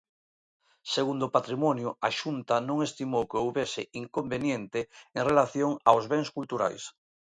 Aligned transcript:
Segundo 0.95 1.25
Patrimonio 1.35 1.89
a 2.07 2.09
Xunta 2.19 2.55
non 2.67 2.77
estimou 2.87 3.23
que 3.29 3.41
houbese 3.43 3.81
inconveniente 4.03 4.79
en 5.17 5.23
relación 5.31 5.71
aos 5.89 6.05
bens 6.13 6.29
culturais. 6.37 6.83